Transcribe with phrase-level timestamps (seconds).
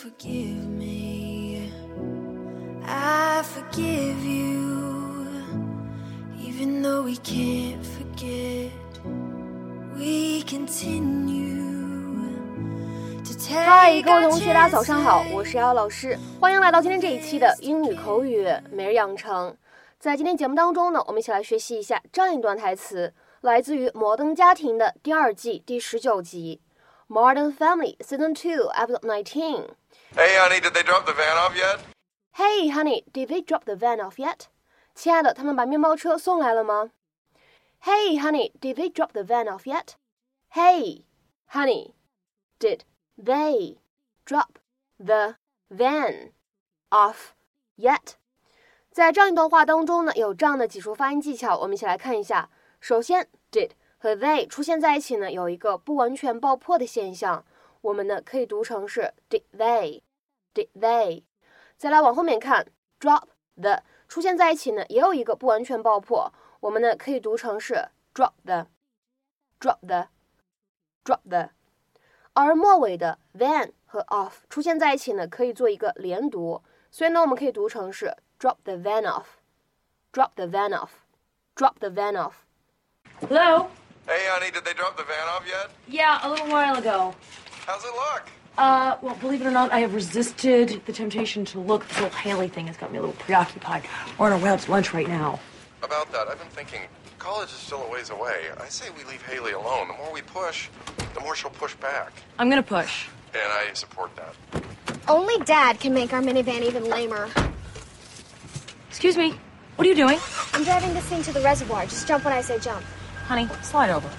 [0.00, 1.70] forgive me.
[2.86, 5.26] I forgive you.
[6.42, 8.70] Even though we can't forget,
[9.94, 11.60] we continue.
[13.22, 19.54] to 嗨，take 各位同学，大家早上好，我是瑶老师，欢迎来到今天这一期的英语口语每日养成。
[19.98, 23.12] 在今天节目当中呢，我们一起来学习一下这样一段台词，
[23.42, 26.58] 来自于《摩登家庭》的第二季第十九集，
[27.14, 29.56] 《Modern Family Season Two Episode Nineteen》。
[30.15, 31.79] Hey, honey, did they drop the van off yet?
[32.33, 34.47] Hey, honey, did they drop the van off yet?
[34.93, 36.91] 亲爱的，他们把面包车送来了吗？
[37.83, 39.95] Hey, honey, did they drop the van off yet?
[40.53, 41.03] Hey,
[41.47, 41.93] honey,
[42.59, 42.81] did
[43.21, 43.77] they
[44.25, 44.59] drop
[44.97, 45.35] the
[45.69, 46.31] van
[46.89, 47.33] off
[47.77, 48.13] yet?
[48.91, 52.49] 在这样一段话当中呢，有这样的几处发音技巧，我们一起来看一下。
[52.79, 57.45] 首先，did 和 they 出现在一起呢，有一个不完全爆破的现象，
[57.81, 61.23] 我们呢可以读成是 did they，did they。
[61.77, 62.67] 再来往后面看，
[62.99, 63.23] drop
[63.55, 71.49] the 出现在一起呢，也有一个不完全爆破，我们呢可以读成是 drop the，drop the，drop the。
[72.33, 82.33] 而末尾的 van 和 off 出现在一起呢，可以做一个连读，所以呢，我们可以读成是 drop the van off，drop the van off，drop the van off。
[83.21, 83.69] Hello?
[84.05, 85.69] Hey, honey, did they drop the van off yet?
[85.87, 87.13] Yeah, a little while ago.
[87.66, 88.24] How's it look?
[88.58, 91.86] Uh, well, believe it or not, I have resisted the temptation to look.
[91.88, 93.84] The whole Haley thing has got me a little preoccupied.
[94.18, 95.40] We're on our way out to lunch right now.
[95.82, 96.80] About that, I've been thinking
[97.18, 98.46] college is still a ways away.
[98.58, 99.88] I say we leave Haley alone.
[99.88, 100.68] The more we push,
[101.14, 102.12] the more she'll push back.
[102.38, 103.06] I'm gonna push.
[103.34, 104.34] And I support that.
[105.06, 107.28] Only Dad can make our minivan even lamer.
[108.88, 109.34] Excuse me.
[109.76, 110.18] What are you doing?
[110.52, 111.84] I'm driving this thing to the reservoir.
[111.84, 112.82] Just jump when I say jump.
[113.26, 114.10] Honey, slide over.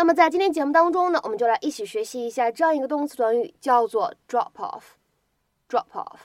[0.00, 4.80] 那么在今天节目当中呢，我们就来一起学习一下这样一个动词短语，叫做 drop off。
[5.68, 6.20] drop off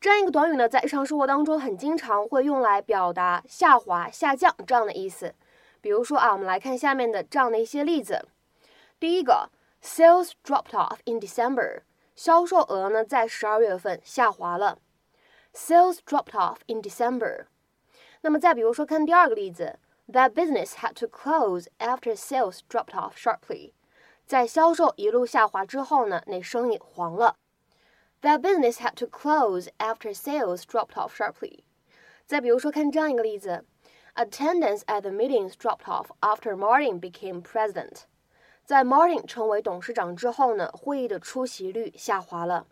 [0.00, 5.32] 这样一个短语呢，在日常生活当中很经常会用来表达下滑、下降这样的意思。
[5.80, 8.26] 比如说啊，我们来看下面的这样的一些例子。
[8.98, 9.50] 第一个
[9.80, 11.82] ，sales dropped off in December，
[12.16, 14.80] 销售额呢在十二月份下滑了。
[15.54, 17.44] Sales dropped off in December。
[18.22, 19.78] 那么再比如说，看第二个例子
[20.11, 23.73] ，That business had to close after sales dropped off sharply。
[24.25, 27.37] 在销售一路下滑之后呢，那生意黄了。
[28.21, 31.63] That business had to close after sales dropped off sharply。
[32.25, 33.65] 再比如说，看这样一个例子，
[34.15, 38.03] Attendance at the meetings dropped off after Martin became president。
[38.63, 42.67] 在 Martin 成为董事长之后呢，会议的出席率下滑了。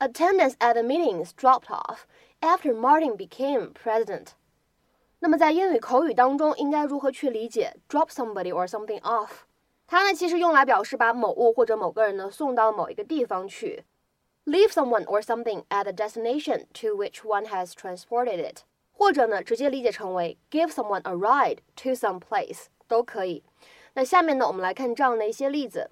[0.00, 2.00] Attendance at the meetings dropped off
[2.40, 4.28] after Martin became president。
[5.25, 9.29] 那么在英语口语当中，应该如何去理解 drop somebody or something off？
[9.87, 13.85] 它呢其实用来表示把某物或者某个人呢送到某一个地方去。
[14.45, 18.59] Leave someone or something at the destination to which one has transported it，
[18.91, 23.41] 或者呢直接理解成为 give someone a ride to some place 都可以。
[23.93, 25.89] 那下面呢我们来看这样的一些例子。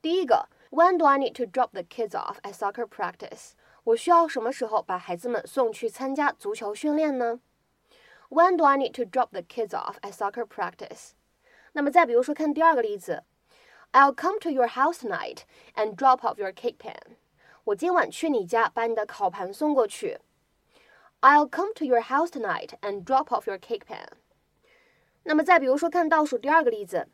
[0.00, 3.54] 第一个，When do I need to drop the kids off at soccer practice？
[3.82, 7.40] 我需要什么时候把孩子们送去参加足球训练呢
[8.29, 11.11] ？When do I need to drop the kids off at soccer practice？
[11.73, 13.23] 那么再比如说，看第二个例子，
[13.91, 15.39] I'll come to your house tonight
[15.75, 17.17] and drop off your cake pan。
[17.65, 20.19] 我今晚去你家，把你的烤盘送过去。
[21.21, 24.07] I'll come to your house tonight and drop off your cake pan。
[25.23, 27.07] 那么再比如说，看倒数第二个例子，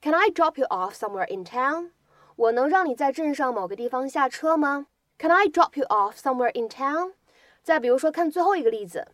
[0.00, 1.90] Can I drop you off somewhere in town？
[2.36, 4.86] 我能让你在镇上某个地方下车吗？
[5.18, 7.14] Can I drop you off somewhere in town？
[7.62, 9.08] 再比如说，看最后一个例子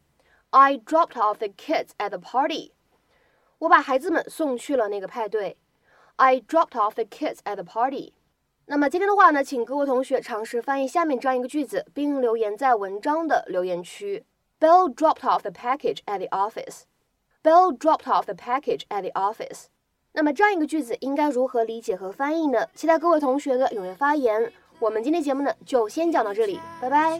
[0.52, 2.72] ，I dropped off the kids at the party。
[3.60, 5.58] 我把孩子们送去了那个派对。
[6.16, 8.14] I dropped off the kids at the party。
[8.66, 14.24] 那么今天的话呢，请各位同学尝试翻译下面这样一个句子，并留言在文章的留言区。
[14.60, 16.84] Bill dropped off the package at the office.
[17.44, 19.66] Bill dropped off the package at the office.
[20.14, 22.68] 那么这样一个句子应该如何理解和翻译呢？
[22.76, 24.54] 期待各位同学的踊跃发言。
[24.80, 27.20] 我们今天节目呢就先讲到这里，拜拜。